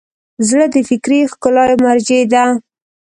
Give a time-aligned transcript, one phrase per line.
[0.47, 2.45] زړه د فکري ښکلا مرجع ده.